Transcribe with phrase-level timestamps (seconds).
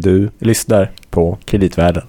[0.00, 2.02] Du lyssnar på Kreditvärlden.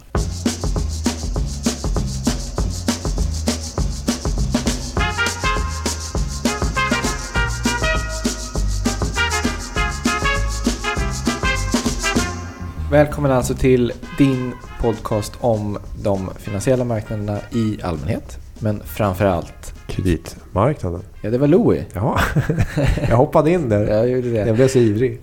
[12.92, 18.38] Välkommen alltså till din podcast om de finansiella marknaderna i allmänhet.
[18.60, 21.02] Men framförallt, Kreditmarknaden.
[21.22, 21.86] ja det var Louie.
[21.94, 22.20] Ja,
[23.10, 23.88] jag hoppade in där.
[23.88, 24.48] Jag gjorde det.
[24.48, 25.22] Jag blev så ivrig.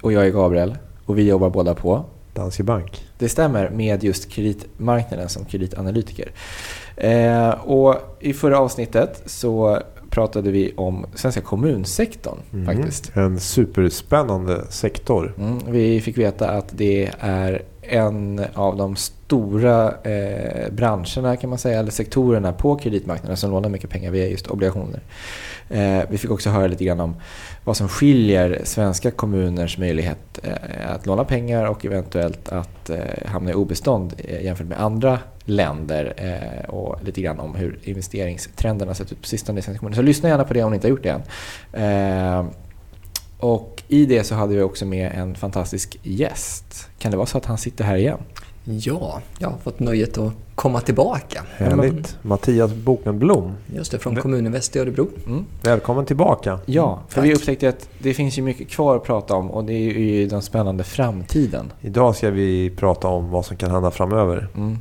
[0.00, 0.76] Och jag är Gabriel.
[1.08, 2.04] Och vi jobbar båda på,
[2.34, 3.06] Danske Bank.
[3.18, 6.30] det stämmer, med just kreditmarknaden som kreditanalytiker.
[6.96, 9.78] Eh, och i förra avsnittet så
[10.10, 13.16] pratade vi om svenska kommunsektorn faktiskt.
[13.16, 15.34] En superspännande sektor.
[15.38, 21.58] Mm, vi fick veta att det är en av de stora eh, branscherna kan man
[21.58, 25.00] säga, eller sektorerna på kreditmarknaden som lånar mycket pengar via just obligationer.
[25.70, 27.16] Eh, vi fick också höra lite grann om
[27.64, 33.50] vad som skiljer svenska kommuners möjlighet eh, att låna pengar och eventuellt att eh, hamna
[33.50, 39.12] i obestånd eh, jämfört med andra länder eh, och lite grann om hur investeringstrenderna sett
[39.12, 39.96] ut på sistone i svenska kommuner.
[39.96, 41.22] Så lyssna gärna på det om ni inte har gjort det
[41.72, 42.40] än.
[42.40, 42.46] Eh,
[43.38, 46.88] och i det så hade vi också med en fantastisk gäst.
[46.98, 48.18] Kan det vara så att han sitter här igen?
[48.64, 51.44] Ja, jag har fått nöjet att komma tillbaka.
[51.56, 52.18] Härligt.
[52.22, 53.52] Mattias Bokenblom.
[53.74, 55.08] Just det, från Kommuninvest i Örebro.
[55.26, 55.44] Mm.
[55.62, 56.58] Välkommen tillbaka.
[56.66, 57.24] Ja, för Tack.
[57.24, 60.26] vi upptäckte att det finns ju mycket kvar att prata om och det är ju
[60.26, 61.72] den spännande framtiden.
[61.80, 64.48] Idag ska vi prata om vad som kan hända framöver.
[64.56, 64.78] Mm.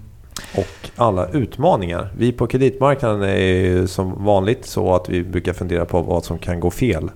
[0.57, 2.13] Och alla utmaningar.
[2.17, 6.39] Vi på kreditmarknaden är ju som vanligt så att vi brukar fundera på vad som
[6.39, 7.09] kan gå fel.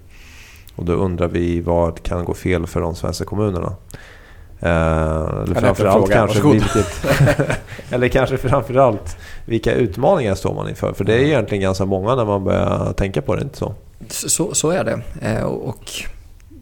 [0.76, 3.76] Och då undrar vi vad kan gå fel för de svenska kommunerna?
[4.60, 7.06] Eh, eller framförallt kanske vilket,
[7.90, 10.94] Eller kanske framförallt vilka utmaningar står man inför?
[10.94, 13.74] För det är egentligen ganska många när man börjar tänka på det, inte så?
[14.08, 15.02] Så, så är det.
[15.22, 15.92] Eh, Och,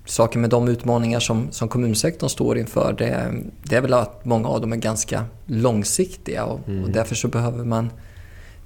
[0.06, 4.48] saken med de utmaningar som, som kommunsektorn står inför det, det är väl att många
[4.48, 7.90] av dem är ganska långsiktiga och, och därför så behöver man,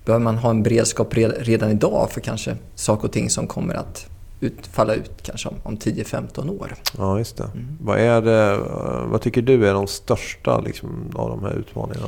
[0.05, 3.75] behöver man ha en beredskap red, redan idag för kanske saker och ting som kommer
[3.75, 4.09] att
[4.43, 6.75] ut, falla ut kanske om, om 10-15 år.
[6.97, 7.49] Ja, just det.
[7.81, 8.57] Vad, är det,
[9.07, 12.07] vad tycker du är de största liksom, av de här utmaningarna?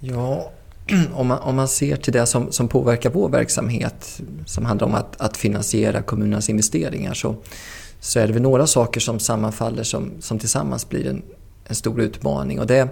[0.00, 0.50] Ja,
[1.14, 4.94] om man, om man ser till det som, som påverkar vår verksamhet som handlar om
[4.94, 7.34] att, att finansiera kommunernas investeringar så,
[8.00, 11.22] så är det väl några saker som sammanfaller som, som tillsammans blir en,
[11.64, 12.88] en stor utmaning och det-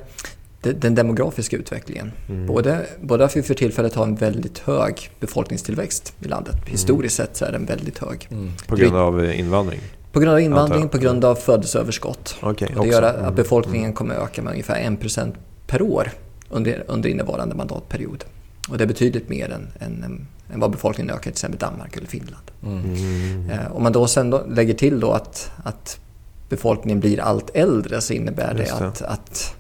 [0.62, 2.12] den demografiska utvecklingen.
[2.46, 6.56] Både, både att vi för tillfället har en väldigt hög befolkningstillväxt i landet.
[6.66, 8.28] Historiskt sett så är den väldigt hög.
[8.66, 9.80] På grund av eh, invandring?
[10.12, 12.36] På grund av invandring, på grund av födelseöverskott.
[12.42, 13.34] Och det gör att Mm.
[13.34, 15.32] befolkningen kommer öka med ungefär 1%
[15.66, 16.10] per år
[16.50, 18.24] under, under innevarande mandatperiod.
[18.68, 21.96] Och det är betydligt mer än, än, än vad befolkningen ökar i till exempel Danmark
[21.96, 22.50] eller Finland.
[22.62, 23.50] Mm.
[23.50, 26.00] Eh, Om man då sen då lägger till då att, att
[26.48, 28.86] befolkningen blir allt äldre så innebär det, Just det.
[28.86, 29.54] Att, att,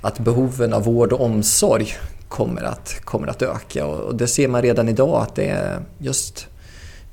[0.00, 1.88] att behoven av vård och omsorg
[2.28, 3.86] kommer att, kommer att öka.
[3.86, 6.46] Och det ser man redan idag att det är just,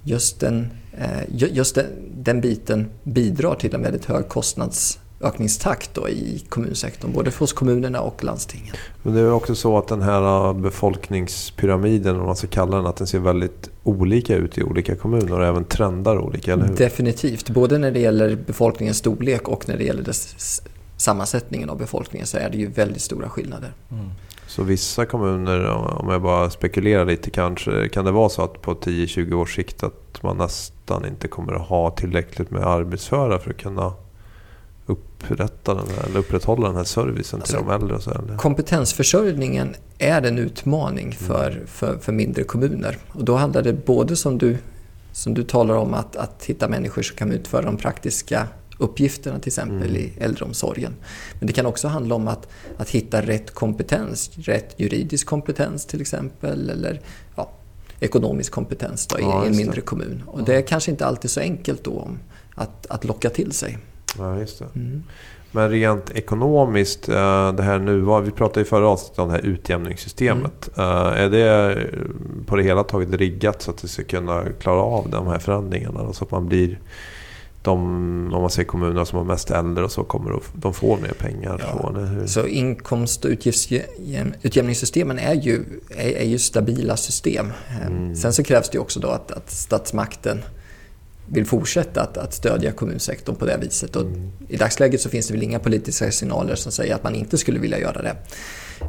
[0.03, 1.85] just, den, eh, ju- just den,
[2.17, 7.11] den biten bidrar till en väldigt hög kostnadsökningstakt då i kommunsektorn.
[7.13, 8.75] Både oss kommunerna och landstingen.
[9.03, 12.85] Men det är också så att den här eh, befolkningspyramiden, om man ska kalla den,
[12.85, 16.75] att den ser väldigt olika ut i olika kommuner och även trendar olika, eller hur?
[16.75, 17.49] Definitivt.
[17.49, 20.61] Både när det gäller befolkningens storlek och när det gäller dess
[20.97, 23.73] sammansättningen av befolkningen så är det ju väldigt stora skillnader.
[24.47, 28.73] Så vissa kommuner, om jag bara spekulerar lite kanske, kan det vara så att på
[28.73, 33.57] 10-20 års sikt att man nästan inte kommer att ha tillräckligt med arbetsföra för att
[33.57, 33.93] kunna
[34.85, 38.01] upprätta den här, eller upprätthålla den här servicen till Alltså, de äldre?
[38.01, 38.37] Så, eller?
[38.37, 42.97] Kompetensförsörjningen är en utmaning för, för, för mindre kommuner.
[43.11, 44.57] Och då handlar det både som du,
[45.11, 49.49] som du talar om att, att hitta människor som kan utföra de praktiska uppgifterna till
[49.49, 50.93] exempel i äldreomsorgen.
[51.39, 52.47] Men det kan också handla om att,
[52.77, 57.01] att hitta rätt kompetens, rätt juridisk kompetens till exempel eller
[57.35, 57.51] ja,
[57.99, 59.63] ekonomisk kompetens då, i, Ja, i en just det.
[59.65, 60.23] mindre kommun.
[60.27, 62.19] Och det är kanske inte alltid så enkelt då om
[62.55, 63.77] att, att locka till sig.
[64.17, 64.65] Ja, just det.
[65.51, 69.41] Men rent ekonomiskt, eh, det här nu, vi pratade i förra avsnittet om det här
[69.45, 70.69] utjämningssystemet.
[70.77, 70.89] Mm.
[70.89, 71.77] Eh, Är det
[72.45, 76.13] på det hela taget riggat så att det ska kunna klara av de här förändringarna?
[76.13, 76.79] Så att man blir,
[77.65, 77.79] de,
[78.33, 81.13] om man säger kommunerna som har mest äldre och så, kommer att, de får mer
[81.19, 81.79] pengar Ja.
[81.81, 81.95] från?
[82.05, 82.27] Hur?
[82.27, 85.63] Så inkomst och utgiftsutjämningssystemen är ju,
[85.97, 87.47] är, är ju stabila system.
[87.81, 90.41] Eh, Sen så krävs det också då att, att statsmakten
[91.27, 93.95] vill fortsätta att, att stödja kommunsektorn på det viset.
[93.95, 94.05] Och
[94.47, 97.59] I dagsläget så finns det väl inga politiska signaler som säger att man inte skulle
[97.59, 98.15] vilja göra det.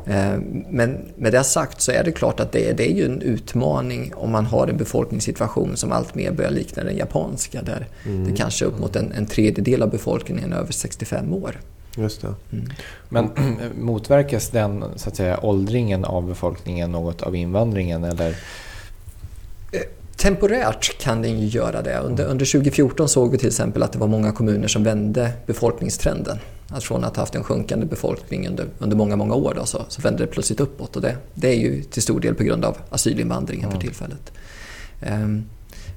[0.06, 0.38] Eh,
[0.70, 3.22] Men med det sagt så är det klart att det är, det är ju en
[3.22, 7.88] utmaning om man har en befolkningssituation som allt mer börjar likna den japanska där
[8.26, 11.60] det kanske upp mot en, en tredjedel av befolkningen är över 65 år.
[11.96, 12.34] Just det.
[12.52, 12.68] Mm.
[13.08, 13.30] Men
[13.80, 18.04] motverkas den så att säga, åldringen av befolkningen något av invandringen?
[18.04, 18.36] Eller?
[20.16, 21.98] Temporärt kan den ju göra det.
[21.98, 26.38] Under, under 2014 såg vi till exempel att det var många kommuner som vände befolkningstrenden.
[26.68, 29.84] Att från att ha haft en sjunkande befolkning under, under många, många år då, så,
[29.88, 30.96] så vände det plötsligt uppåt.
[30.96, 33.86] Och det, det är ju till stor del på grund av asylinvandringen för Mm.
[33.86, 34.32] tillfället.
[35.02, 35.44] Ehm,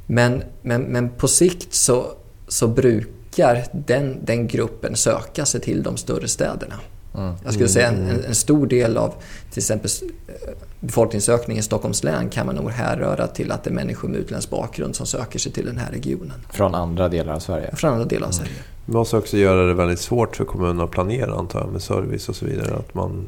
[0.08, 2.06] men, men, men på sikt så,
[2.48, 6.76] så brukar den, den gruppen söka sig till de större städerna.
[7.16, 7.34] Mm.
[7.44, 9.14] Jag skulle säga en, en, stor del av
[9.52, 9.92] till exempel
[10.28, 10.34] eh,
[10.80, 14.50] befolkningsökningen i Stockholms län kan man nog härröra till att det är människor med utländsk
[14.50, 16.34] bakgrund som söker sig till den här regionen.
[16.52, 17.76] Från andra delar av Sverige?
[17.76, 18.52] Från andra delar av Sverige.
[18.86, 22.30] Det måste också göra det väldigt svårt för kommunerna att planera antar jag med service
[22.30, 22.76] och så vidare.
[22.76, 23.26] Att man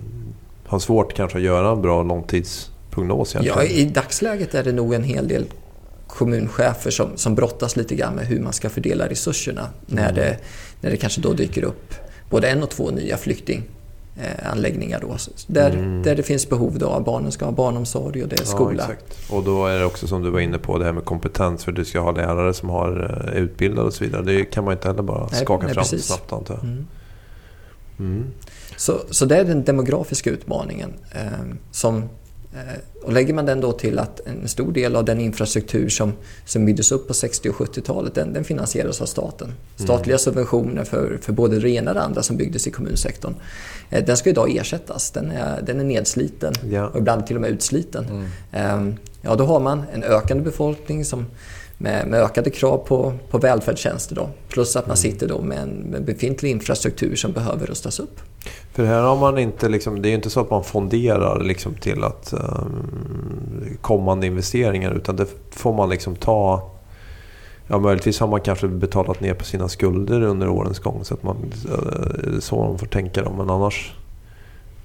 [0.65, 3.63] har svårt kanske att göra en bra långtidsprognos Ja.
[3.63, 5.45] I dagsläget är det nog en hel del
[6.07, 10.37] kommunchefer som, som brottas lite grann med hur man ska fördela resurserna när, det,
[10.81, 11.93] när det kanske då dyker upp
[12.31, 14.99] både en och två nya flyktinganläggningar.
[15.01, 15.15] Då,
[15.47, 16.03] där, Mm.
[16.03, 18.83] där det finns behov då av barnen ska ha barnomsorg och det är skola.
[18.87, 19.31] Ja, exakt.
[19.31, 21.63] Och då är det också som du var inne på det här med kompetens.
[21.65, 24.21] För du ska ha lärare som har eh, utbildad och så vidare.
[24.23, 26.05] Det kan man inte heller bara Nej, skaka nej, fram precis.
[26.05, 26.63] snabbt antar jag.
[26.63, 26.87] Mm.
[27.99, 28.25] Mm.
[28.77, 30.93] Så, så det är den demografiska utmaningen.
[31.11, 31.27] Eh,
[31.71, 32.09] som,
[33.03, 36.13] och lägger man den då till att en stor del av den infrastruktur som,
[36.45, 39.53] som byggdes upp på 60 och 70-talet, den, den finansieras av staten.
[39.75, 43.35] Statliga subventioner för, för både det ena och det andra som byggdes i kommunsektorn.
[43.89, 45.11] Eh, den ska idag ersättas.
[45.11, 46.87] Den är, den är nedsliten Ja.
[46.87, 48.05] och ibland till och med utsliten.
[48.51, 48.87] Mm.
[48.89, 51.25] Eh, ja, då har man en ökande befolkning som
[51.81, 54.15] med, med ökade krav på, på välfärdstjänster.
[54.15, 54.29] Då.
[54.49, 58.19] Plus att man sitter då med en med befintlig infrastruktur som behöver rustas upp.
[58.73, 61.73] För här har man inte liksom, det är ju inte så att man fonderar liksom
[61.73, 66.71] till att um, kommande investeringar utan det får man liksom ta
[67.67, 71.23] Ja, möjligtvis har man kanske betalat ner på sina skulder under årens gång så att
[71.23, 71.37] man
[71.69, 73.31] eh, så man får tänka då.
[73.31, 73.93] Men annars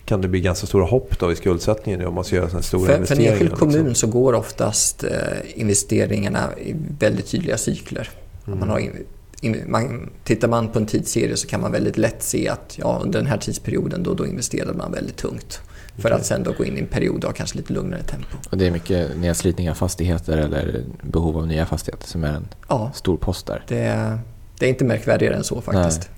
[0.07, 2.81] kan det bli ganska stora hopp då i skuldsättningen om man ska göra sådana stora
[2.87, 3.33] För, för en investeringar.
[3.33, 3.71] enskild liksom.
[3.73, 5.11] kommun så går oftast eh,
[5.55, 8.11] investeringarna i väldigt tydliga cykler.
[8.47, 8.59] Mm.
[8.59, 8.93] Man har in,
[9.41, 13.01] in, man, tittar man på en tidsserie så kan man väldigt lätt se att ja,
[13.05, 15.61] under den här tidsperioden då, då investerade man väldigt tungt.
[15.99, 18.37] För att sen då gå in i en period av kanske lite lugnare tempo.
[18.51, 22.49] Och det är mycket nedslitning av fastigheter eller behov av nya fastigheter som är en
[22.69, 23.65] Ja, stor post där.
[23.69, 24.19] det,
[24.59, 26.11] det är inte märkvärdigare än så faktiskt.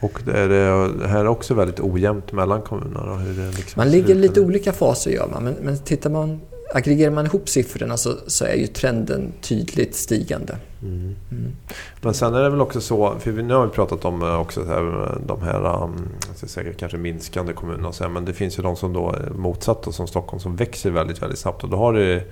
[0.00, 3.22] Och är det här är också väldigt ojämnt mellan kommunerna.
[3.56, 4.20] Liksom Man ligger ut.
[4.20, 6.40] lite olika faser gör man, men, men tittar man,
[6.74, 10.56] aggregerar man ihop siffrorna så, så är ju trenden tydligt stigande.
[10.82, 11.14] Mm.
[11.30, 11.52] Mm.
[12.00, 14.64] Men sen är det väl också så, för nu har vi pratat om eh, också
[14.64, 18.62] så här, de här um, säga, kanske minskande kommunerna så här, men det finns ju
[18.62, 21.76] de som då är motsatt och som Stockholm som växer väldigt, väldigt snabbt och då
[21.76, 22.22] har du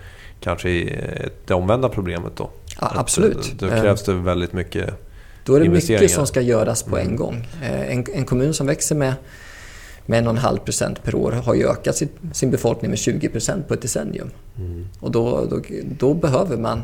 [0.40, 2.50] kanske eh, det omvända problemet då.
[2.80, 3.36] Ja, absolut.
[3.36, 4.94] eh, Då krävs det väldigt mycket.
[5.44, 7.16] Då är det mycket som ska göras på en Mm.
[7.16, 7.46] gång.
[7.62, 9.14] Eh, En, en kommun som växer med,
[10.06, 13.74] med 1,5 procent per år har ju ökat sin, sin befolkning med 20 procent på
[13.74, 14.30] ett decennium.
[14.58, 14.86] Mm.
[15.00, 15.60] Och då, då,
[15.98, 16.82] då behöver man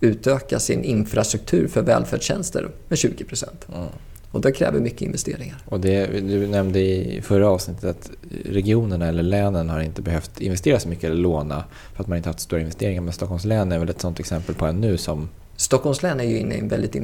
[0.00, 3.66] utöka sin infrastruktur för välfärdstjänster med 20 procent.
[3.74, 3.88] Mm.
[4.30, 5.56] Och det kräver mycket investeringar.
[5.64, 8.10] Och det, du nämnde i förra avsnittet att
[8.44, 11.64] regionerna eller länen har inte behövt investera så mycket eller låna
[11.94, 13.00] för att man inte haft stora investeringar.
[13.02, 15.28] Men Stockholms län är väl ett sådant exempel på en nu som...
[15.56, 16.94] Stockholms län är ju inne i en väldigt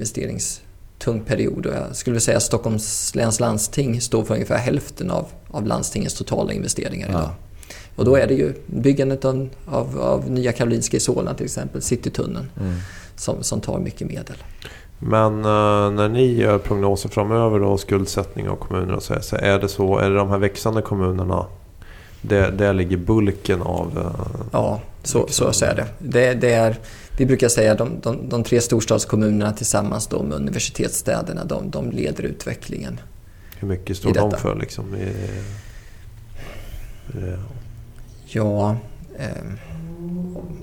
[1.10, 5.26] investeringstung period och jag skulle säga att Stockholms läns landsting står för ungefär hälften av,
[5.50, 7.21] av landstingets totala investeringar idag.
[7.23, 7.35] Ja.
[7.97, 11.82] Och då är det ju byggandet av, av, av Nya Karolinska i Solna till exempel,
[11.82, 12.75] Citytunneln, Mm.
[13.16, 14.37] som, som tar mycket medel.
[14.99, 19.59] Men eh, när ni gör prognoser framöver då, skuldsättning av kommuner och så, så är
[19.59, 21.47] det så, är det de här växande kommunerna,
[22.23, 23.99] där, där ligger bulken av...
[23.99, 25.87] eh, Ja, så, så, så är det.
[25.99, 26.76] det, det är,
[27.16, 31.90] vi brukar säga att de, de, de tre storstadskommunerna tillsammans då med universitetsstäderna, de, de
[31.90, 33.00] leder utvecklingen.
[33.59, 34.95] hur mycket står de för liksom?
[34.95, 35.02] I,
[37.19, 37.35] i,
[38.26, 38.76] Ja,
[39.19, 39.28] eh,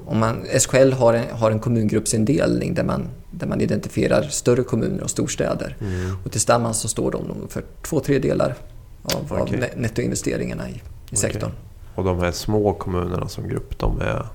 [0.05, 5.03] om man, SKL har en, har en kommungruppsindelning där man, där man identifierar större kommuner
[5.03, 5.75] och storstäder.
[5.81, 6.15] mm.
[6.25, 8.55] Och tillsammans så står de för två tredjedelar
[9.03, 9.59] av, av Okej.
[9.59, 11.17] ne- nettoinvesteringarna i, i Okej.
[11.17, 11.51] sektorn.
[11.95, 14.25] Och de här små kommunerna som grupp, de är...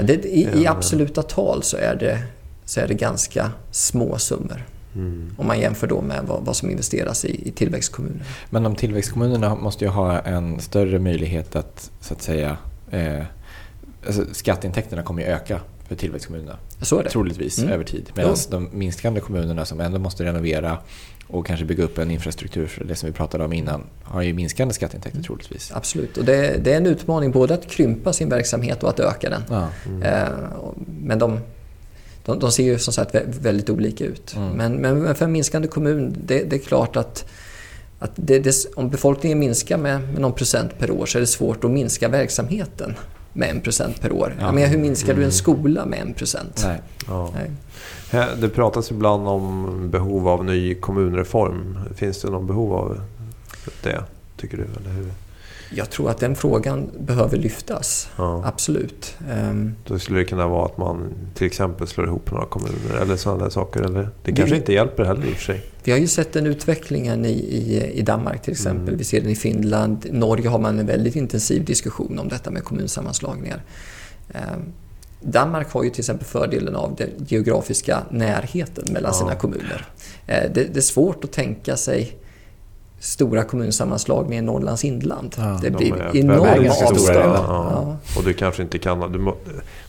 [0.00, 2.22] Det, i, I absoluta tal så är, det,
[2.64, 4.64] så är det ganska små summor.
[4.94, 5.34] Mm.
[5.38, 8.24] Om man jämför då med vad, vad som investeras i, i tillväxtkommuner.
[8.50, 12.56] Men de tillväxtkommunerna måste ju ha en större möjlighet att, så att säga...
[12.90, 13.22] Eh,
[14.06, 16.56] alltså skatteintäkterna kommer ju öka för tillväxtkommunerna.
[16.82, 17.10] Så är det.
[17.10, 17.72] Troligtvis Mm.
[17.72, 18.10] över tid.
[18.14, 18.50] Medan Jo.
[18.50, 20.78] de minskande kommunerna som ändå måste renovera
[21.28, 24.32] och kanske bygga upp en infrastruktur för det som vi pratade om innan har ju
[24.34, 25.72] minskande skatteintäkter troligtvis.
[25.74, 26.16] Absolut.
[26.16, 29.42] Och det, det är en utmaning både att krympa sin verksamhet och att öka den.
[29.50, 29.68] Ja.
[30.06, 30.28] Eh,
[30.60, 31.38] och- men de,
[32.24, 34.34] de, de ser ju som sagt vä- väldigt olika ut.
[34.36, 34.48] Mm.
[34.50, 37.24] Men, men för en minskande kommun, det, det är klart att
[37.98, 41.26] att det, det, om befolkningen minskar med, med någon procent per år så är det
[41.26, 42.94] svårt att minska verksamheten
[43.36, 44.34] med en procent per år.
[44.40, 44.52] Ja.
[44.52, 46.62] Men hur minskar du en skola med en procent?
[46.64, 46.80] Nej.
[47.08, 47.30] Ja.
[47.34, 47.50] Nej.
[48.40, 51.78] Det pratas ibland om behov av ny kommunreform.
[51.94, 53.00] Finns det någon behov av
[53.82, 54.02] det,
[54.36, 54.62] tycker du?
[54.62, 55.10] Eller hur?
[55.70, 58.42] Jag tror att den frågan behöver lyftas, ja.
[58.44, 59.16] absolut.
[59.30, 63.16] Um, Då skulle det kunna vara att man till exempel slår ihop några kommuner eller
[63.16, 63.82] sådana saker.
[63.82, 64.08] Eller?
[64.22, 65.62] Det kanske vi, inte hjälper heller i och för sig.
[65.84, 68.88] Vi har ju sett den utvecklingen i, i, i Danmark till exempel.
[68.88, 68.98] Mm.
[68.98, 70.06] Vi ser den i Finland.
[70.06, 73.62] I Norge har man en väldigt intensiv diskussion om detta med kommunsammanslagningar.
[74.28, 74.72] Um,
[75.20, 79.18] Danmark har ju till exempel fördelen av den geografiska närheten mellan ja.
[79.18, 79.86] sina kommuner.
[80.28, 82.16] Uh, det, det är svårt att tänka sig
[82.98, 85.34] stora kommunsammanslagningar i Norrlands inland.
[85.38, 87.16] Ja, det blir enorma avstånd.
[87.16, 87.44] Ja.
[87.46, 87.96] Ja.
[88.18, 89.12] Och du kanske inte kan...
[89.12, 89.36] Du må,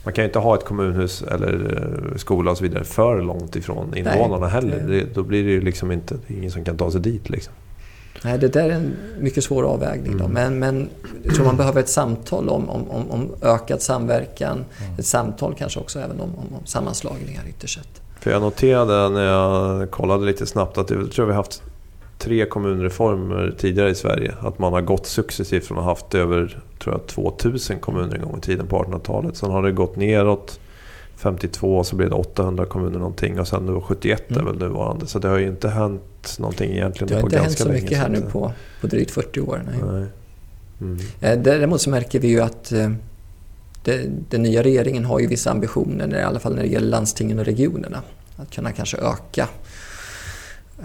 [0.03, 1.77] man kan ju inte ha ett kommunhus eller
[2.11, 4.79] eh, skola och så vidare för långt ifrån invånarna Nej, heller.
[4.87, 6.15] Det, då blir det ju liksom inte...
[6.27, 7.53] Det är ingen som kan ta sig dit liksom.
[8.23, 10.11] Nej, det där är en mycket svår avvägning.
[10.11, 10.17] Mm.
[10.17, 10.27] Då.
[10.27, 10.89] Men, men
[11.23, 14.65] jag tror man behöver ett samtal om, om, om, om ökad samverkan.
[14.81, 14.99] Mm.
[14.99, 18.01] Ett samtal kanske också även om, om, om sammanslagningar ytterst sett.
[18.19, 21.63] För jag noterade när jag kollade lite snabbt att jag tror vi har haft
[22.27, 24.33] tre kommunreformer tidigare i Sverige.
[24.39, 28.21] Att man har gått successivt från att ha haft över tror jag, 2000 kommuner en
[28.21, 29.37] gång i tiden på 1800-talet.
[29.37, 30.59] Sen har det gått neråt.
[31.15, 34.41] 52 så blev det 800 kommuner någonting och sen nu 71 mm.
[34.41, 35.07] är väl nuvarande.
[35.07, 37.29] Så det har ju inte hänt någonting egentligen på ganska länge.
[37.29, 39.61] Det har inte hänt så mycket här nu på, på drygt 40 år.
[39.65, 39.91] Nej.
[39.91, 40.07] nej.
[40.81, 40.99] Mm.
[41.21, 42.91] Eh, däremot så märker vi ju att eh,
[43.83, 47.39] det, den nya regeringen har ju vissa ambitioner, i alla fall när det gäller landstingen
[47.39, 48.01] och regionerna.
[48.35, 49.47] Att kunna kanske öka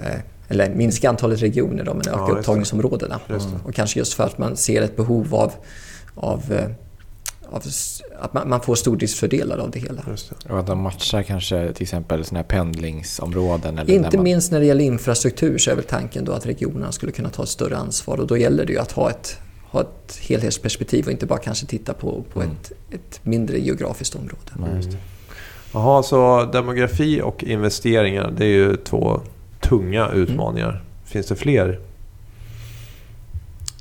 [0.02, 0.20] eh,
[0.52, 3.20] eller minska antalet regioner då, men öka ja, upptagningsområdena.
[3.64, 5.52] Och kanske just för att man ser ett behov av,
[6.14, 6.66] av, eh,
[7.50, 7.62] av
[8.20, 10.02] att man, man får stordriftsfördelar av det hela.
[10.02, 10.52] Det.
[10.52, 13.78] Och att de matchar kanske till exempel såna här pendlingsområden?
[13.78, 14.24] Eller Inte man...
[14.24, 17.42] minst när det gäller infrastruktur så är väl tanken då att regionerna skulle kunna ta
[17.42, 19.38] ett större ansvar och då gäller det ju att ha ett,
[19.70, 22.52] ha ett helhetsperspektiv och inte bara kanske titta på, på mm.
[22.52, 24.52] ett, ett mindre geografiskt område.
[24.58, 24.96] Mm.
[25.74, 29.20] Jaha, så demografi och investeringar det är ju två
[29.72, 30.68] tunga utmaningar.
[30.68, 30.82] Mm.
[31.04, 31.80] Finns det fler?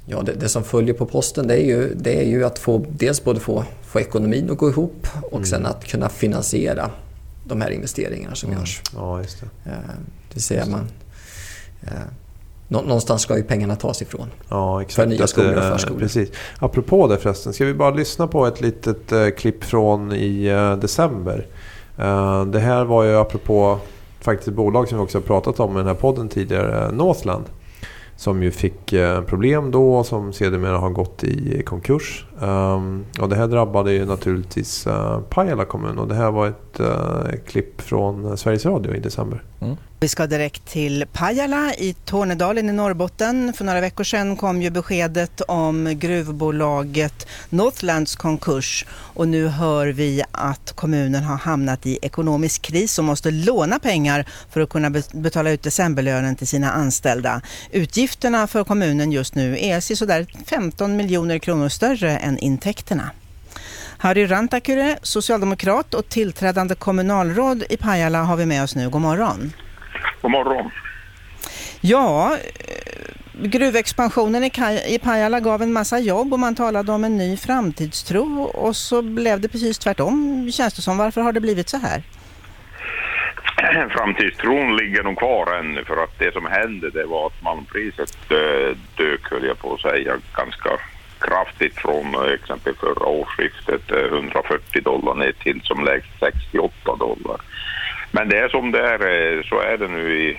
[0.05, 2.85] Ja, det, det, som följer på posten det är ju, det är ju att få,
[2.89, 5.45] dels både få, få ekonomin att gå ihop och mm.
[5.45, 6.89] sen att kunna finansiera
[7.47, 8.59] de här investeringarna som mm.
[8.59, 8.81] görs.
[8.95, 9.69] Ja, just det.
[9.69, 9.77] Eh,
[10.33, 10.89] det ser man.
[11.81, 11.91] Eh,
[12.67, 14.27] någonstans ska ju pengarna tas ifrån.
[14.49, 14.95] Ja, exakt.
[14.95, 15.99] För nya skolor och förskolor.
[15.99, 16.29] Precis.
[16.59, 20.49] Apropå det förresten, ska vi bara lyssna på ett litet eh, klipp från i
[20.81, 21.47] december.
[22.51, 23.79] Det här var ju apropå
[24.21, 27.45] faktiskt ett bolag som vi också har pratat om i den här podden tidigare, Northland.
[28.15, 32.25] Som ju fick eh, problem då och som sedermera har gått i konkurs.
[32.41, 36.79] Um, och det här drabbade ju naturligtvis uh, Pajala kommun och det här var ett
[36.79, 39.43] uh, klipp från Sveriges Radio i december.
[39.59, 39.77] Mm.
[39.99, 43.53] Vi ska direkt till Pajala i Tornedalen i Norrbotten.
[43.53, 50.23] För några veckor sedan kom ju beskedet om gruvbolaget Northlands konkurs och nu hör vi
[50.31, 55.51] att kommunen har hamnat i ekonomisk kris och måste låna pengar för att kunna betala
[55.51, 57.41] ut decemberlönen till sina anställda.
[57.71, 63.11] Utgifterna för kommunen just nu är sådär 15 miljoner kronor större än intäkterna.
[63.97, 68.89] Harry Rantakure, socialdemokrat och tillträdande kommunalråd i Pajala har vi med oss nu.
[68.89, 69.53] God morgon.
[70.21, 70.71] God morgon.
[71.81, 74.43] Ja, eh, gruvexpansionen
[74.87, 79.01] i Pajala gav en massa jobb och man talade om en ny framtidstro och så
[79.01, 80.97] blev det precis tvärtom känns det som.
[80.97, 82.03] Varför har det blivit så här?
[83.89, 88.77] Framtidstron ligger nog kvar ännu för att det som hände det var att malmpriset eh,
[88.97, 90.69] dök höll jag på att säga ganska
[91.21, 97.41] kraftigt från eh, exempel förra årsskiftet eh, 140 dollar ner till som lägst 68 dollar.
[98.11, 100.37] Men det är som det är, eh, så är det nu i,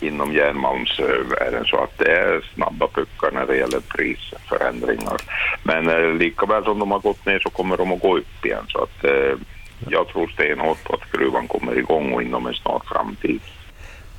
[0.00, 5.16] inom järnmalmsvärlden så att det är snabba puckar när det gäller prisförändringar.
[5.62, 8.64] Men eh, likaväl som de har gått ner så kommer de att gå upp igen
[8.68, 9.34] så att eh,
[9.88, 13.40] jag tror stenhårt på att gruvan kommer igång och inom en snar framtid.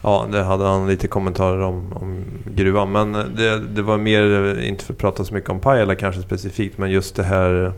[0.03, 2.23] Ja, det hade han lite kommentarer om, om
[2.55, 2.91] gruvan.
[2.91, 6.77] Men det, det var mer, inte för att prata så mycket om Pajala kanske specifikt,
[6.77, 7.73] men just det här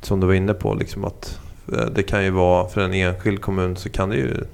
[0.00, 0.74] som du var inne på.
[0.74, 1.40] Liksom att
[1.72, 4.44] Eh, det kan ju vara, för en enskild kommun så kan det ju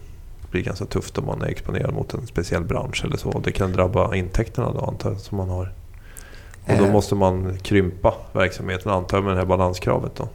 [0.50, 3.40] bli ganska tufft om man är exponerad mot en speciell bransch eller så.
[3.44, 5.72] Det kan drabba intäkterna då antar jag, som man har.
[6.66, 6.92] Och då eh.
[6.92, 10.28] måste man krympa verksamheten antar jag med det här balanskravet då.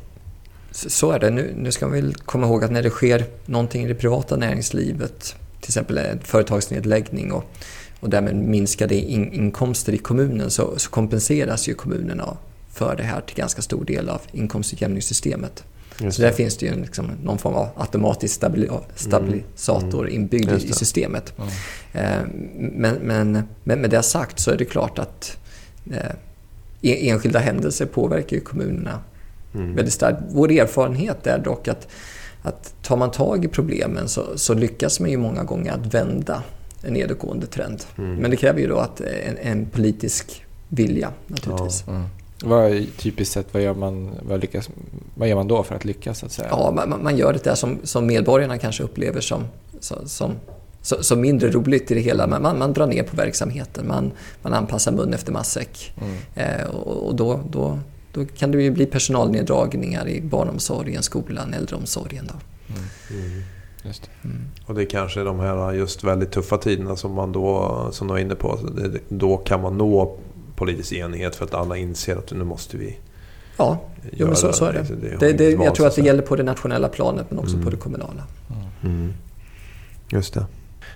[0.71, 1.29] Så är det.
[1.29, 4.35] Nu, nu ska man väl komma ihåg att när det sker någonting i det privata
[4.35, 7.43] näringslivet, till exempel en företagsnedläggning och,
[7.99, 12.37] och därmed minskade in, inkomster i kommunen så, så kompenseras ju kommunerna
[12.73, 15.63] för det här till ganska stor del av inkomstutjämningssystemet.
[15.99, 16.35] Just Så där det.
[16.35, 21.33] finns det ju en, liksom, någon form av automatisk stabili- stabilisator inbyggd Just i, systemet.
[21.37, 21.49] Mm.
[21.93, 25.37] Eh, Men, men, men med det sagt så är det klart att
[25.91, 25.97] eh,
[26.81, 28.99] en- enskilda händelser påverkar ju kommunerna
[29.55, 29.75] Mm.
[29.75, 30.17] väldigt starkt.
[30.29, 31.87] Vår erfarenhet är dock att,
[32.45, 36.43] att tar man tag i problemen så, så lyckas man ju många gånger att vända
[36.81, 37.83] en nedåtgående trend.
[37.97, 38.15] Mm.
[38.15, 41.87] Men det kräver ju då att en, en politisk vilja naturligtvis.
[41.87, 42.03] Mm.
[42.43, 44.69] Vad typiskt sett, vad gör, man, vad, lyckas,
[45.15, 46.19] vad gör man då för att lyckas?
[46.19, 46.47] Så att säga?
[46.51, 49.43] Ja, man, man gör det där som, som medborgarna kanske upplever som,
[49.79, 50.33] som, som,
[50.81, 52.27] som mindre roligt i det hela.
[52.27, 54.11] Man, man, man drar ner på verksamheten, man,
[54.41, 55.93] man anpassar mun efter matsäck.
[56.01, 56.15] Mm.
[56.35, 57.79] Eh, och och då, då,
[58.15, 62.27] då kan det ju bli personalneddragningar i barnomsorgen, skolan, äldreomsorgen.
[62.27, 62.33] Då.
[63.15, 63.43] Mm.
[63.83, 64.29] Just det.
[64.65, 68.13] Och det är kanske de här just väldigt tuffa tiderna som man då, som du
[68.13, 70.17] var inne på, det, då kan man nå
[70.55, 72.97] politisk enighet för att alla inser att nu måste vi
[73.57, 73.81] Ja,
[74.11, 74.79] jo, men så, så är det.
[74.79, 77.53] liksom, det, det val, jag tror att det gäller på det nationella planet men också
[77.53, 77.65] Mm.
[77.65, 78.23] på det kommunala.
[78.83, 79.13] Mm.
[80.11, 80.45] Just det.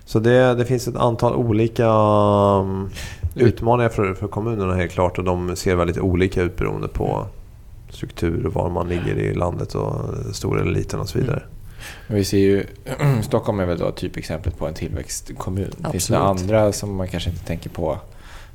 [0.06, 2.90] Så det, det finns ett antal olika um,
[3.36, 7.26] utmaningar för, för kommunerna helt klart och de ser väldigt olika ut beroende på
[7.90, 9.96] struktur och var man ligger i landet och
[10.36, 11.44] stor eller liten och så vidare.
[12.08, 12.66] Men vi ser ju,
[13.24, 15.72] Stockholm är väl då typexemplet på en tillväxtkommun.
[15.92, 16.52] Finns det Absolut.
[16.52, 17.98] andra som man kanske inte tänker på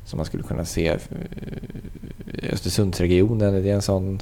[0.05, 0.89] som man skulle kunna se?
[0.89, 0.99] eh,
[2.53, 4.21] Östersundsregionen, är det en sån?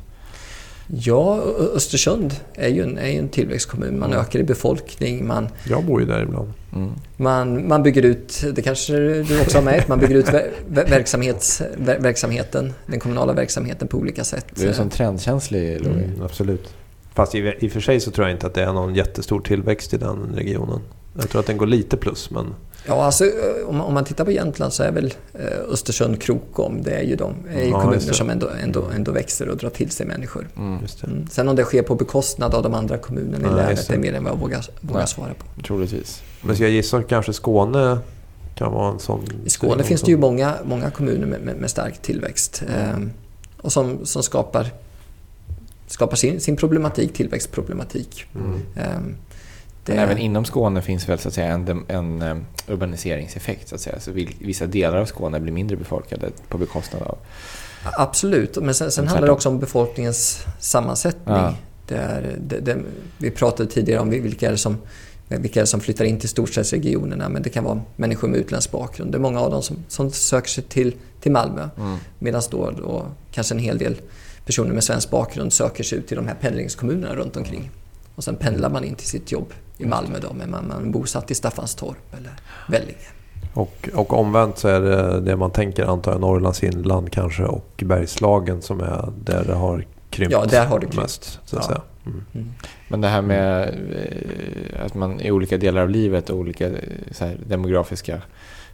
[0.86, 1.40] Ja,
[1.74, 3.98] Östersund är ju en, är ju en tillväxtkommun.
[3.98, 4.20] Man Mm.
[4.20, 6.52] ökar i befolkning, man, Jag bor ju där ibland.
[6.74, 6.90] Mm.
[7.16, 10.86] man, man bygger ut, det kanske du också har märkt, man bygger ut ver, ver,
[10.86, 14.46] verksamhets, ver, verksamheten, den kommunala verksamheten på olika sätt.
[14.54, 16.04] Du är en sån trendkänslig Louis.
[16.04, 16.74] Mm, absolut.
[17.14, 19.40] Fast i, i och för sig så tror jag inte att det är någon jättestor
[19.40, 20.80] tillväxt i den regionen.
[21.14, 22.54] Jag tror att den går lite plus men...
[22.86, 23.24] Ja, alltså,
[23.66, 27.02] om, man, om man tittar på Jämtland så är väl eh, Östersund, Krokom, det är
[27.02, 30.06] ju, de, är ju Ja, kommuner som ändå, ändå, ändå växer och drar till sig
[30.06, 30.48] människor.
[30.56, 30.78] Mm.
[31.04, 31.26] Mm.
[31.30, 33.94] Sen om det sker på bekostnad av de andra kommunerna i Ja, länet just det.
[33.94, 35.08] är mer än vad jag vågar, vågar Nej.
[35.08, 35.62] svara på.
[35.62, 36.22] Troligtvis.
[36.42, 37.98] Men ska jag gissa kanske Skåne
[38.54, 39.24] kan vara en sån...
[39.44, 43.10] I Skåne finns det ju många, många kommuner med, med, med stark tillväxt ehm,
[43.56, 44.70] och som, som skapar,
[45.86, 48.26] skapar sin, sin problematik, tillväxtproblematik.
[49.84, 49.96] Mm.
[49.96, 52.36] Det, Men även inom Skåne finns väl så att säga en, en eh,
[52.68, 53.68] urbaniseringseffekt.
[53.68, 54.00] Så att säga.
[54.00, 57.18] Så vissa delar av Skåne blir mindre befolkade på bekostnad av...
[57.84, 61.34] Absolut, men sen, sen Men handlar det också om befolkningens sammansättning.
[61.34, 61.54] Ja.
[61.86, 62.78] Det är, det, det,
[63.18, 64.78] vi pratade tidigare om vilka är, som,
[65.28, 68.70] vilka är det som flyttar in till storstadsregionerna, men det kan vara människor med utländsk
[68.70, 69.12] bakgrund.
[69.12, 71.98] Det är många av dem som, som söker sig till, till Malmö, Mm.
[72.18, 73.96] medan då, då kanske en hel del
[74.46, 77.70] personer med svensk bakgrund söker sig ut till de här pendlingskommunerna runt omkring.
[78.14, 80.90] Och sen pendlar man in till sitt jobb i Malmö då, men man, man är
[80.92, 82.30] bosatt i Staffanstorp eller
[82.68, 82.98] Vellinge.
[83.54, 87.82] Och, och omvänt så är det det man tänker antar jag Norrlands inland kanske och
[87.86, 90.96] Bergslagen som är där det har krympt Ja, där har det krympt.
[91.02, 91.24] mest.
[91.44, 91.68] Så att Ja.
[91.68, 91.80] säga.
[92.06, 92.24] Mm.
[92.34, 92.48] Mm.
[92.88, 96.74] Men det här med eh, att man i olika delar av livet och olika eh,
[97.10, 98.20] så här, demografiska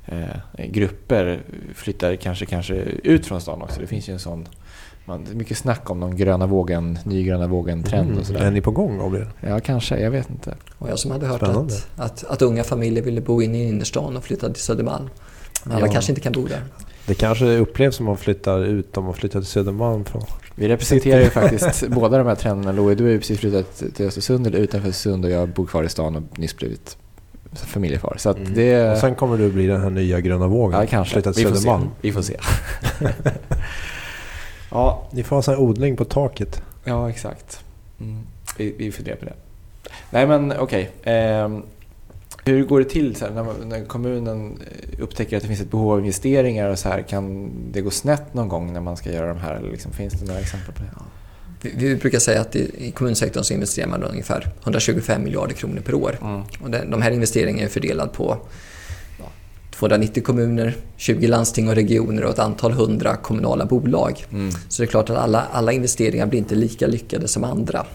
[0.07, 1.41] eh, grupper
[1.75, 3.81] flyttar kanske, kanske ut från stan också.
[3.81, 4.49] Det finns ju en sån...
[5.09, 8.51] Man, det är mycket snack om någon gröna vågen, nygröna vågen-trend och Är sådär.
[8.51, 9.27] ni på gång Gabriel?
[9.41, 9.99] Ja, kanske.
[10.01, 10.55] Jag vet inte.
[10.79, 14.17] Och jag som hade hört att, att, att unga familjer ville bo inne i innerstan
[14.17, 15.09] och flytta till Södermalm.
[15.65, 15.93] Alla Ja.
[15.93, 16.63] kanske inte kan bo där.
[17.07, 20.23] Det kanske upplevs som att man flyttar ut om man flyttar till Södermalm från...
[20.55, 22.73] Vi representerar ju faktiskt båda de här trenderna.
[22.73, 25.85] Louie, du har ju precis flyttat till Östersund eller utanför Östersund och jag bor kvar
[25.85, 26.97] i stan och nyss blivit
[27.53, 28.15] familjefar.
[28.19, 28.55] Så att Mm.
[28.55, 28.93] det...
[28.93, 30.81] Och sen kommer du bli den här nya gröna vågen.
[30.81, 31.13] ja, kanske.
[31.13, 31.63] Flytta till Vi får se.
[31.63, 31.91] Södermalm.
[32.01, 32.37] Vi får se.
[34.71, 36.63] ja, Ni får ha sån här odling på taket.
[36.85, 37.65] Ja, exakt.
[38.01, 38.23] Mm.
[38.57, 39.35] Vi, vi funderar på det.
[40.11, 40.91] Nej, men okej.
[41.03, 41.63] Ehm,
[42.45, 45.61] hur går det till så här, när, man, när kommunen eh, upptäcker att det finns
[45.61, 47.03] ett behov av investeringar och så här?
[47.03, 49.55] Kan det gå snett någon gång när man ska göra de här?
[49.55, 50.91] Eller liksom, finns det några exempel på det?
[51.61, 55.81] Vi, vi brukar säga att i, i kommunsektorn så investerar man ungefär 125 miljarder kronor
[55.81, 56.19] per år.
[56.23, 56.43] Mm.
[56.63, 58.41] Och de här investeringarna är fördelade på ja,
[59.79, 64.25] 290 kommuner, 20 landsting och regioner och ett antal hundra kommunala bolag.
[64.33, 64.51] Mm.
[64.69, 67.87] Så det är klart att alla, alla investeringar blir inte lika lyckade som andra.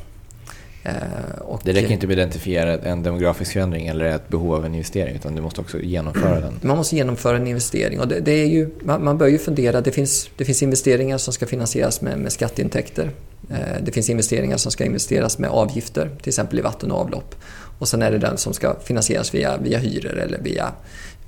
[0.84, 0.94] Eh,
[1.42, 4.76] och, Det räcker inte med att identifiera en demografisk förändring eller ett behov av en
[4.76, 6.60] investering utan du måste också genomföra den.
[6.62, 9.82] Man måste genomföra en investering och det, det är ju, man, man bör ju fundera.
[9.82, 13.12] Det finns, det finns investeringar som ska finansieras med, med skatteintäkter.
[13.50, 17.36] Eh, det finns investeringar som ska investeras med avgifter, till exempel i vatten och avlopp.
[17.80, 20.72] Och sen är det den som ska finansieras via, via hyror eller via,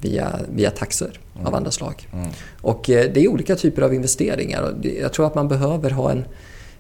[0.02, 2.08] via, via taxor av andra slag.
[2.14, 2.30] Mm.
[2.62, 6.26] Och eh, det är olika typer av investeringar jag tror att man behöver ha en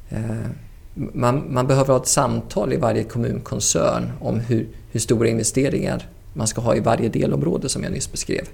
[0.09, 0.47] eh,
[0.95, 6.47] man, man behöver ha ett samtal i varje kommunkoncern om hur, hur stora investeringar man
[6.47, 8.47] ska ha i varje delområde som jag nyss beskrev.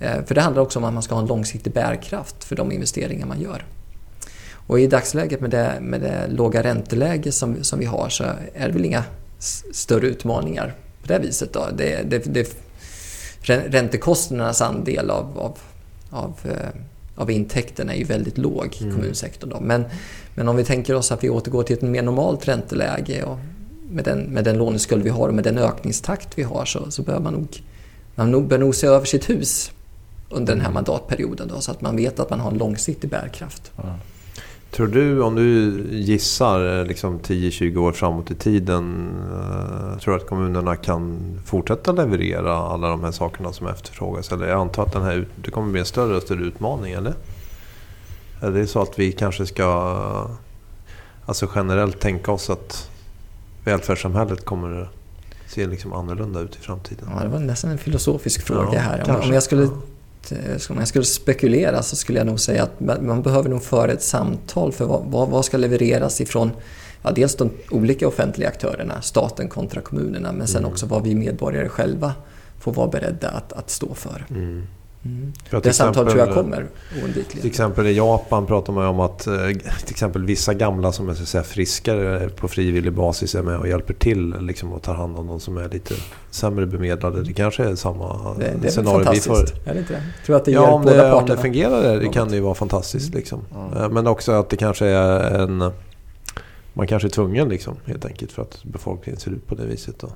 [0.00, 2.72] Eh, För det handlar också om att man ska ha en långsiktig bärkraft för de
[2.72, 3.64] investeringar man gör.
[4.66, 8.66] Och i dagsläget med det, med det låga ränteläge som, som vi har så är
[8.66, 9.04] det väl inga
[9.72, 11.52] större utmaningar på det viset.
[11.52, 11.68] Då.
[11.76, 12.56] Det, det, det,
[13.44, 15.58] räntekostnadernas andel av, av,
[16.10, 16.80] av, eh,
[17.16, 19.50] av intäkterna är ju väldigt låg i kommunsektorn.
[19.50, 19.60] Då.
[19.60, 19.84] Men,
[20.34, 23.38] men om vi tänker oss att vi återgår till ett mer normalt ränteläge och
[23.90, 27.02] med den, med den låneskuld vi har och med den ökningstakt vi har så, så
[27.02, 27.62] bör man nog,
[28.14, 29.70] man nog, bör nog se över sitt hus
[30.30, 33.72] under den här mandatperioden då, så att man vet att man har en långsiktig bärkraft.
[34.74, 40.20] Tror du, om du gissar eh, liksom 10-20 år framåt i tiden, eh, tror du
[40.20, 44.32] att kommunerna kan fortsätta leverera alla de här sakerna som efterfrågas?
[44.32, 47.14] Eller jag antar att den här, det kommer bli en större och större utmaning, eller?
[48.40, 50.28] Är det så att vi kanske ska
[51.26, 52.90] alltså generellt tänka oss att
[53.64, 54.88] välfärdssamhället kommer
[55.46, 57.08] se liksom annorlunda ut i framtiden?
[57.16, 58.98] Ja, det var nästan en filosofisk fråga Ja, här.
[58.98, 59.28] Om, kanske.
[59.28, 59.68] om, jag skulle,
[60.32, 63.92] eh, om jag skulle spekulera så skulle jag nog säga att man behöver nog föra
[63.92, 66.50] ett samtal för vad, vad, vad ska levereras ifrån
[67.02, 70.72] ja, dels de olika offentliga aktörerna, staten kontra kommunerna, men sen Mm.
[70.72, 72.12] också vad vi medborgare själva
[72.60, 74.26] får vara beredda att, att stå för.
[74.30, 74.66] Mm.
[75.04, 75.32] Mm.
[75.50, 77.46] Det till samtalet tror jag exempel- kommer Till oundvikligen.
[77.46, 81.14] exempel i Japan pratar man ju om att eh, till exempel vissa gamla som är
[81.14, 84.94] så att säga, friskare på frivillig basis är med och hjälper till liksom, och tar
[84.94, 85.94] hand om de som är lite
[86.30, 87.22] sämre bemedlade.
[87.22, 89.36] Det kanske är samma Det, det är scenario vi får.
[89.64, 90.02] Är det inte det?
[90.16, 92.40] Jag tror att det Ja, om båda det, om det fungerar det, kan det ju
[92.40, 93.14] vara fantastiskt.
[93.14, 93.40] Liksom.
[93.54, 93.82] Mm.
[93.82, 95.70] Eh, Men också att det kanske är en...
[96.76, 99.98] Man kanske är tvungen liksom, helt enkelt för att befolkningen ser ut på det viset.
[99.98, 100.08] Då.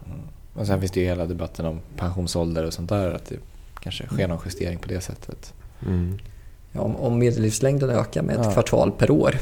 [0.55, 3.11] Och sen finns det ju hela debatten om pensionsålder och sånt där.
[3.11, 3.35] Att det
[3.81, 5.55] kanske sker någon justering på det sättet.
[5.87, 6.19] Mm.
[6.73, 8.53] Ja, om, om medellivslängden ökar med ett Ja.
[8.53, 9.35] kvartal per år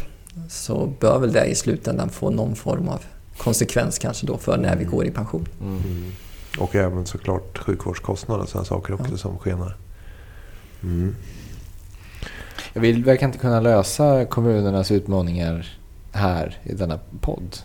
[0.48, 3.04] så bör väl det i slutändan få någon form av
[3.38, 5.46] konsekvens kanske då för när vi går i pension.
[5.60, 5.76] Mm.
[5.84, 6.12] Mm.
[6.58, 9.16] Och även såklart sjukvårdskostnader och sådana saker också Ja.
[9.18, 9.76] som skenar.
[10.82, 11.14] Mm.
[12.74, 15.66] Vi verkar inte kunna lösa kommunernas utmaningar
[16.12, 17.56] här i denna podd.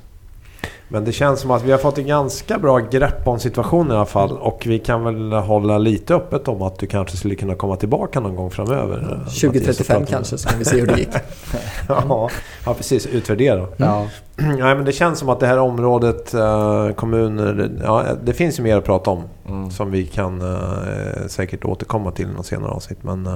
[0.91, 3.95] Men det känns som att vi har fått en ganska bra grepp om situationen i
[3.95, 4.31] alla fall.
[4.37, 8.19] Och vi kan väl hålla lite öppet om att du kanske skulle kunna komma tillbaka
[8.19, 8.97] någon gång framöver.
[8.97, 11.09] eh, Mattias, och 2035 prata om- kanske så kan vi se hur det gick.
[11.87, 12.29] ja,
[12.65, 13.05] ja, precis.
[13.07, 13.67] Utvärdera.
[13.77, 14.07] Ja.
[14.35, 18.63] Nej, men det känns som att det här området, eh, kommuner, ja, det finns ju
[18.63, 19.23] mer att prata om.
[19.49, 19.71] Mm.
[19.71, 23.03] Som vi kan eh, säkert återkomma till i något senare avsnitt.
[23.03, 23.35] Men, eh,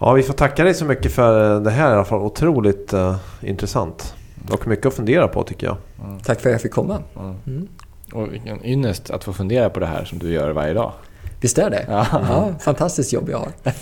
[0.00, 2.20] ja, vi får tacka dig så mycket för det här i alla fall.
[2.20, 4.14] Otroligt eh, intressant.
[4.52, 5.76] Och mycket att fundera på tycker jag.
[6.24, 7.02] Tack för att jag fick komma.
[7.16, 7.34] Mm.
[7.46, 7.68] Mm.
[8.12, 10.92] Och vilken ynnest att få fundera på det här som du gör varje dag.
[11.40, 11.84] Visst är det?
[11.88, 12.06] Ja.
[12.12, 13.48] Ja, fantastiskt jobb jag har.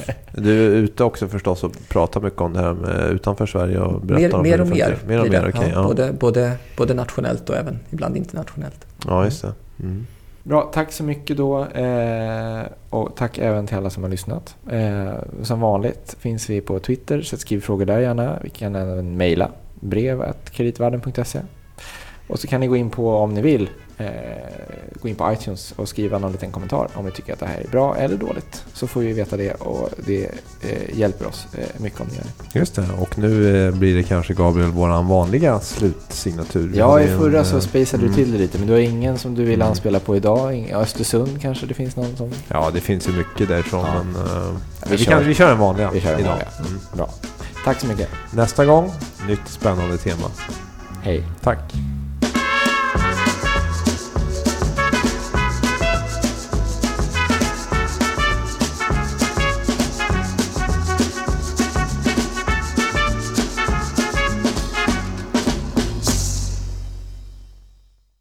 [0.43, 4.01] Du är ute också förstås och pratar mycket om det här med utanför Sverige och
[4.01, 4.99] berättar Mer, om mer och det mer.
[5.07, 5.53] Mer och blir mer, det.
[5.59, 5.71] okej.
[5.75, 5.89] ja, ja.
[5.89, 8.87] både, både, både nationellt och även ibland internationellt.
[9.07, 9.53] ja, just det.
[9.81, 10.07] Mm.
[10.43, 11.65] Bra, tack så mycket då.
[11.65, 14.57] Eh, och tack även till alla som har lyssnat.
[14.71, 18.39] Eh, som vanligt finns vi på Twitter, så skriv frågor där gärna.
[18.43, 19.51] Vi kan även mejla
[19.83, 21.41] brev kreditvärlden.se.
[22.27, 24.07] Och så kan ni gå in på, om ni vill, eh,
[25.03, 27.61] gå in på iTunes och skriva någon liten kommentar om ni tycker att det här
[27.61, 28.65] är bra eller dåligt.
[28.73, 30.25] Så får vi veta det och det
[30.63, 32.59] eh, hjälper oss eh, mycket om ni gör det.
[32.59, 32.85] Just det.
[33.01, 36.73] Och nu blir det kanske Gabriel våran vanliga slutsignatur.
[36.75, 38.09] Ja, i förra så spacade mm.
[38.09, 39.69] du till det lite, men du har ingen som du vill Mm.
[39.69, 40.71] anspela på idag?
[40.75, 42.31] Östersund kanske det finns någon som...
[42.49, 43.85] Ja, det finns ju mycket därifrån.
[43.87, 44.03] Ja.
[44.03, 44.15] Men,
[44.91, 45.13] Vi vi, kör.
[45.13, 46.29] kan, vi kör en vanliga Vi kör en idag.
[46.31, 46.49] vanliga.
[46.59, 46.81] Mm.
[46.97, 47.11] Bra.
[47.65, 48.09] Tack så mycket.
[48.33, 48.91] Nästa gång,
[49.29, 50.31] nytt spännande tema.
[51.03, 51.25] Hej.
[51.41, 51.61] Tack.